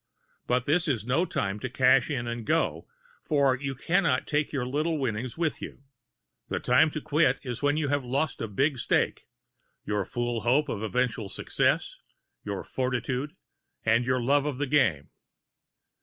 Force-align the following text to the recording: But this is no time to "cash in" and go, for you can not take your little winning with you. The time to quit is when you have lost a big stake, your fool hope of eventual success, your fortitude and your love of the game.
But 0.47 0.65
this 0.65 0.87
is 0.87 1.05
no 1.05 1.27
time 1.27 1.59
to 1.59 1.69
"cash 1.69 2.09
in" 2.09 2.25
and 2.25 2.43
go, 2.43 2.87
for 3.21 3.55
you 3.55 3.75
can 3.75 4.01
not 4.01 4.25
take 4.25 4.51
your 4.51 4.65
little 4.65 4.97
winning 4.97 5.29
with 5.37 5.61
you. 5.61 5.83
The 6.47 6.59
time 6.59 6.89
to 6.89 7.01
quit 7.01 7.37
is 7.43 7.61
when 7.61 7.77
you 7.77 7.89
have 7.89 8.03
lost 8.03 8.41
a 8.41 8.47
big 8.47 8.79
stake, 8.79 9.27
your 9.85 10.03
fool 10.03 10.41
hope 10.41 10.69
of 10.69 10.81
eventual 10.81 11.29
success, 11.29 11.99
your 12.43 12.63
fortitude 12.63 13.35
and 13.85 14.03
your 14.03 14.19
love 14.19 14.47
of 14.47 14.57
the 14.57 14.65
game. 14.65 15.11